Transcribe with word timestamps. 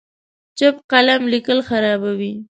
چپ 0.57 0.75
قلم 0.91 1.21
لیکل 1.31 1.59
خرابوي. 1.69 2.33